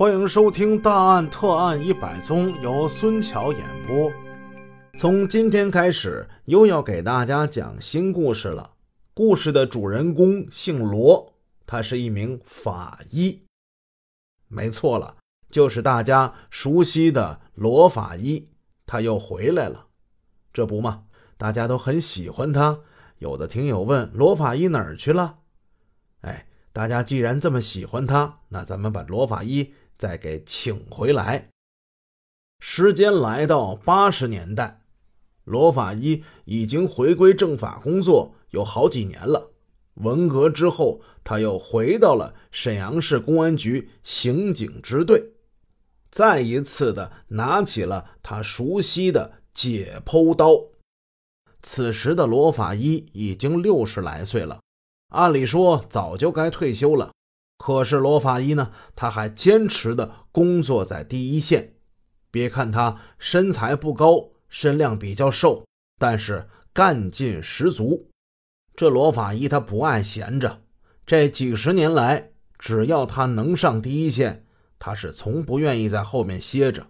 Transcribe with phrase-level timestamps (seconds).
[0.00, 4.10] 欢迎收听《大案特案一百宗》，由孙桥演播。
[4.98, 8.72] 从今天开始，又要给大家讲新故事了。
[9.12, 11.34] 故事的主人公姓罗，
[11.66, 13.42] 他是一名法医。
[14.48, 15.16] 没错了，
[15.50, 18.48] 就是大家熟悉的罗法医，
[18.86, 19.88] 他又回来了。
[20.50, 21.02] 这不嘛，
[21.36, 22.78] 大家都很喜欢他。
[23.18, 25.40] 有的听友问罗法医哪儿去了？
[26.22, 29.74] 哎，大家既然这么喜欢他，那咱们把罗法医。
[30.00, 31.50] 再给请回来。
[32.58, 34.80] 时间来到八十年代，
[35.44, 39.52] 罗法医已经回归政法工作有好几年了。
[39.96, 45.34] 文革之后，他又回到了沈阳市公安局刑警支队，
[46.10, 50.48] 再一次的拿起了他熟悉的解剖刀。
[51.60, 54.62] 此时的罗法医已经六十来岁了，
[55.10, 57.12] 按理说早就该退休了。
[57.62, 58.72] 可是罗法医呢？
[58.96, 61.74] 他还坚持的工作在第一线。
[62.30, 65.66] 别看他身材不高，身量比较瘦，
[65.98, 68.08] 但是干劲十足。
[68.74, 70.62] 这罗法医他不爱闲着。
[71.04, 74.46] 这几十年来，只要他能上第一线，
[74.78, 76.86] 他是从不愿意在后面歇着。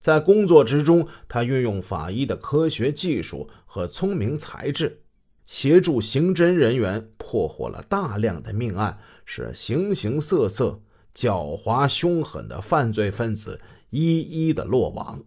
[0.00, 5.02] 在工作之中，他运用法医的科学技术和聪明才智。
[5.48, 10.82] 协助刑侦人员破获了大量的命案，使形形色色、
[11.14, 15.24] 狡猾凶狠的犯罪分子一一的落网。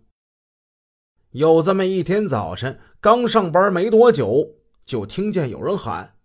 [1.32, 6.18] 有这么一天早晨，刚上班没多久，就听见有人喊：“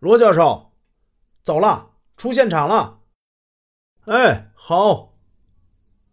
[0.00, 0.72] 罗教授，
[1.44, 2.98] 走了，出现场了。”
[4.06, 5.16] 哎，好。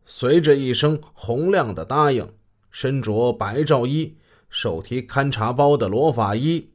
[0.06, 2.38] 随着一声洪亮的答应，
[2.70, 6.74] 身着白罩衣、手提勘察包的罗法医。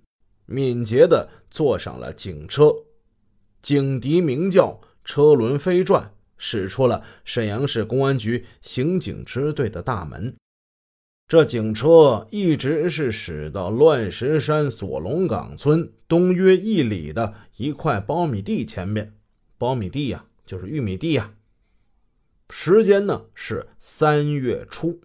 [0.53, 2.75] 敏捷地坐上了警车，
[3.63, 10.35] 警笛鸣叫，车轮飞转，驶出了沈阳市公安局刑警支队的大门。
[11.29, 19.15] 这警车一直是驶到乱石山锁龙岗村东约一里的一块苞米地前面。
[19.57, 21.33] 苞米地呀，就是玉米地呀。
[22.49, 25.01] 时间呢是三月初，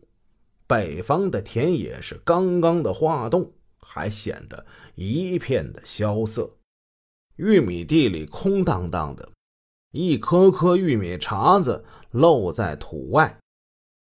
[0.65, 3.51] 北方的田野是刚刚的化冻。
[3.87, 6.57] 还显得一片的萧瑟，
[7.35, 9.29] 玉米地里空荡荡的，
[9.91, 13.37] 一颗颗玉米茬子露在土外，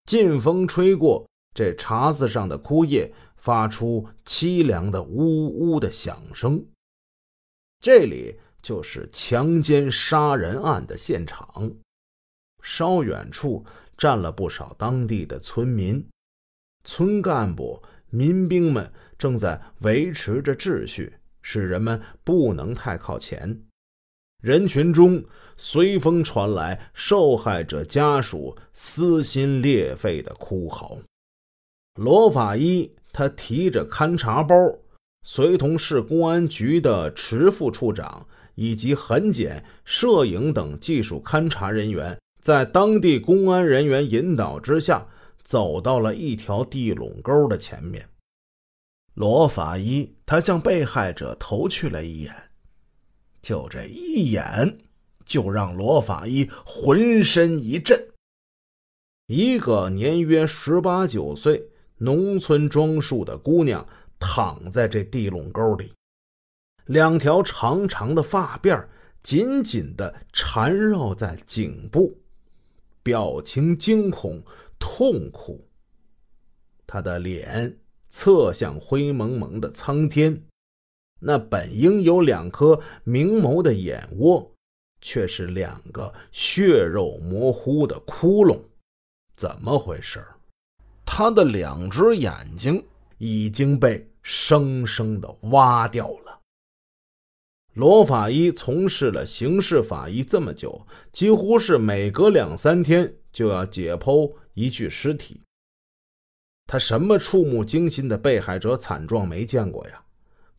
[0.05, 6.65] 劲风吹过，这茬子上的枯叶发出凄凉的呜呜的响声。
[7.81, 11.73] 这里就是强奸杀人案的现场，
[12.61, 13.65] 稍远处
[13.97, 16.07] 站了不少当地的村民、
[16.85, 17.83] 村干部。
[18.09, 23.61] 民兵们正在维持着秩序，使人们不能太靠前。
[24.41, 25.21] 人群中
[25.57, 30.97] 随风传来受害者家属撕心裂肺的哭嚎。
[31.95, 34.55] 罗法医他提着勘察包，
[35.23, 45.05] 随同市公安局的迟副处长以及痕检、摄影等技术勘察人员，在当地公安人员引导之下。
[45.49, 48.07] 走到了一条地垄沟的前面，
[49.15, 52.51] 罗法医他向被害者投去了一眼，
[53.41, 54.77] 就这一眼，
[55.25, 57.99] 就让罗法医浑身一震。
[59.25, 63.87] 一个年约十八九岁、农村装束的姑娘
[64.19, 65.91] 躺在这地垄沟里，
[66.85, 68.85] 两条长长的发辫
[69.23, 72.19] 紧紧地缠绕在颈部，
[73.01, 74.43] 表情惊恐。
[74.79, 75.69] 痛苦。
[76.87, 77.77] 他的脸
[78.09, 80.43] 侧向灰蒙蒙的苍天，
[81.19, 84.51] 那本应有两颗明眸的眼窝，
[85.01, 88.59] 却是两个血肉模糊的窟窿。
[89.35, 90.25] 怎么回事？
[91.05, 92.83] 他的两只眼睛
[93.19, 96.39] 已经被生生的挖掉了。
[97.73, 104.33] 罗法医从事了刑事法医这么久，几乎是每隔两三天就要解剖。
[104.59, 105.39] 一具尸体，
[106.67, 110.03] 他什么触目惊心的被害者惨状没见过呀？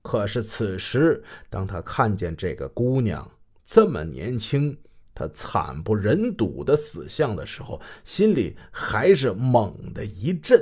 [0.00, 3.31] 可是此时，当他看见这个姑娘
[3.67, 4.75] 这么年轻，
[5.14, 10.58] 她惨不忍睹的死相的时候，心里还是猛的一震。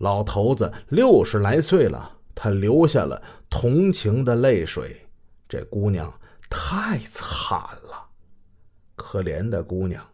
[0.00, 5.00] 老头子六十来岁了，他流下了同情的泪水。
[5.48, 6.12] 这姑娘
[6.50, 8.10] 太惨了，
[8.96, 10.06] 可怜的姑娘。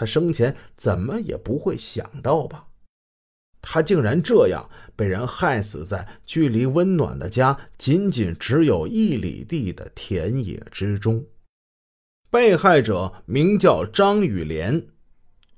[0.00, 2.68] 他生前怎么也不会想到吧？
[3.60, 11.22] 他竟然这样被人害死在距离温暖的家仅仅只有一里地的田野之中。
[12.30, 14.86] 被害者名叫张雨莲，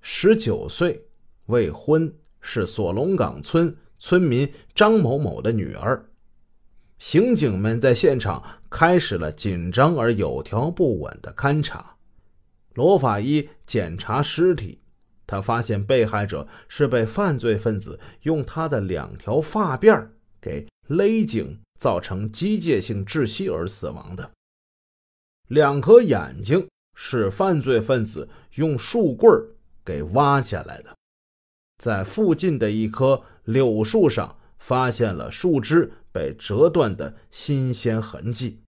[0.01, 1.07] 十九岁，
[1.47, 6.05] 未婚，是锁龙岗村村民张某某的女儿。
[6.99, 11.95] 刑警们在现场开始了紧张而有条不紊的勘查。
[12.75, 14.81] 罗法医检查尸体，
[15.27, 20.09] 他发现被害者是被犯罪分子用他的两条发辫
[20.41, 24.31] 给勒颈，造成机械性窒息而死亡的。
[25.49, 26.67] 两颗眼睛
[26.97, 29.31] 是犯罪分子用树棍
[29.85, 30.97] 给挖下来的，
[31.83, 38.61] 在附近的一棵柳树上发现了树枝被折断的新鲜痕迹。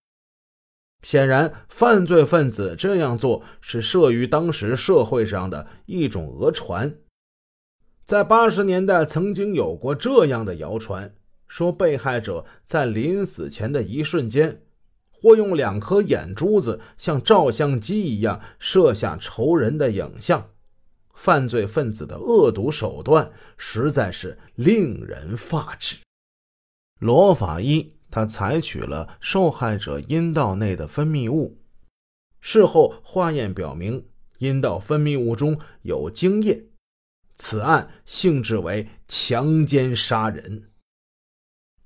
[1.05, 6.97] 显然，犯罪分子这样做是慑于当时社会上的一种讹传。
[8.07, 11.15] 在八十年代，曾经有过这样的谣传，
[11.47, 14.63] 说被害者在临死前的一瞬间。
[15.11, 20.51] 或用两颗眼珠子像照相机一样摄下仇人的影像，
[21.15, 25.97] 犯罪分子的恶毒手段实在是令人发指。
[26.99, 31.59] 罗法医他采取了受害者阴道内的分泌物，
[32.41, 34.07] 事后化验表明
[34.39, 36.67] 阴道分泌物中有精液，
[37.35, 40.71] 此案性质为强奸杀人。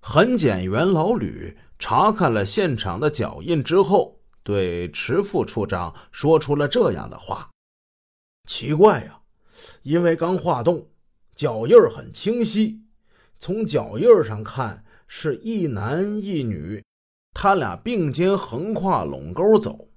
[0.00, 1.56] 痕检员老吕。
[1.78, 7.50] 查看了现场的脚印之后，对池副处长说出了这样的话
[8.46, 9.20] ：“奇怪呀，
[9.82, 10.90] 因为刚化冻，
[11.36, 12.82] 脚印很清晰。
[13.38, 16.84] 从脚印上看，是一男一女，
[17.34, 19.88] 他俩并肩横跨垄沟走，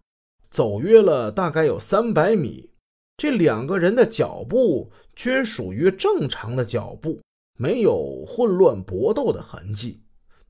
[0.50, 2.72] 走约了大概有三百米。
[3.18, 7.22] 这两个人的脚步均属于正常的脚步，
[7.60, 10.02] 没有混乱搏斗的痕迹。”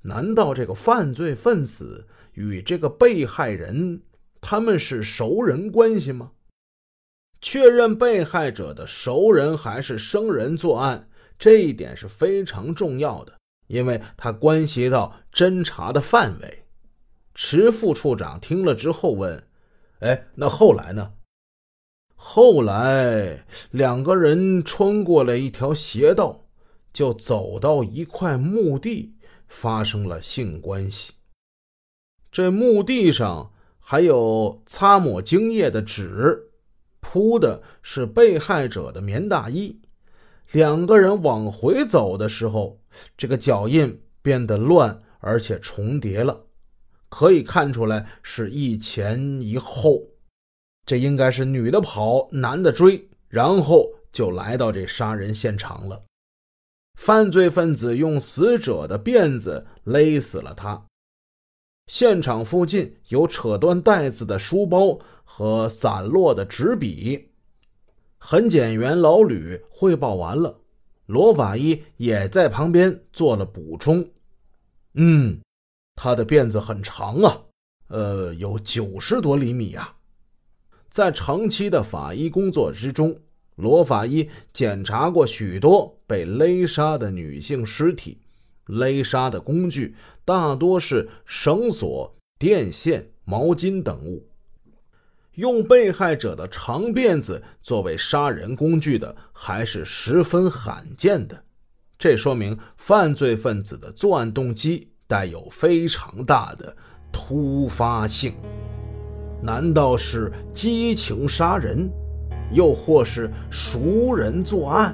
[0.04, 4.02] 难道这个犯罪分子与这个被害人
[4.40, 6.32] 他们是熟人关系吗？
[7.40, 11.08] 确认被害者的熟人还是生人作案，
[11.38, 13.38] 这一点是非常重要的，
[13.72, 16.66] 因为它关系到侦查的范围。
[17.34, 19.48] 池副处长听了之后问
[20.02, 21.14] ：“哎，那后来呢？”
[22.16, 26.46] 后来两个人穿过了一条斜道，
[26.94, 29.16] 就走到一块墓地。
[29.54, 31.12] 发生了性关系。
[32.32, 33.52] 这墓地上
[33.82, 36.52] 还有擦抹精液的纸，
[37.02, 39.82] 铺的是被害者的棉大衣。
[40.52, 42.80] 两个人往回走的时候，
[43.18, 46.46] 这个脚印变得乱，而且重叠了，
[47.10, 50.04] 可以看出来是一前一后。
[50.86, 56.04] 这应该是女的跑，男的追，然后就来到这杀人现场了。
[57.00, 60.86] 犯罪分子用死者的辫子勒死了他。
[61.88, 67.31] 现场附近有扯断带子的书包和散落的纸笔。
[68.24, 70.62] 痕检员老吕汇报完了，
[71.08, 74.08] 罗法医也在旁边做了补充
[74.94, 75.40] ：“嗯，
[75.96, 77.42] 他的辫子很长啊，
[77.88, 79.96] 呃，有九十多厘米呀。”
[80.92, 83.20] 在长期的法医工作之中。
[83.58, 88.18] 罗法医检查过许多被勒杀的女性尸体，
[88.66, 89.94] 勒杀的工具
[90.26, 94.26] 大多是绳索、电线、毛巾等物。
[95.36, 101.44] 用被害者的长辫子作为杀人工具的还是十分罕见的，
[101.98, 106.76] 这说明犯罪分子的作案动机带有非常大的
[107.14, 108.34] 突发性。
[109.42, 111.90] 难道是激情杀人？
[112.54, 114.94] 又或是熟人作案，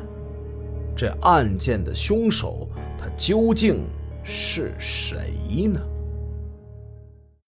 [0.96, 3.84] 这案件的凶手他究竟
[4.24, 5.82] 是谁呢？